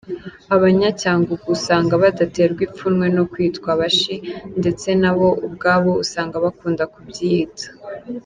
[0.55, 4.15] Abanyacyangugu usanga badaterwa ipfunwe no kwitwa abashi,
[4.59, 7.67] ndetse nabo ubwabo usanga bakunda kubyiyita.